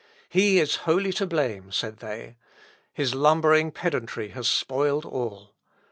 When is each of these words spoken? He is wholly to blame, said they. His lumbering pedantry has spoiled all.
He 0.29 0.59
is 0.59 0.77
wholly 0.87 1.13
to 1.13 1.27
blame, 1.27 1.71
said 1.71 1.97
they. 1.97 2.35
His 2.91 3.13
lumbering 3.13 3.69
pedantry 3.69 4.29
has 4.29 4.47
spoiled 4.47 5.05
all. 5.05 5.51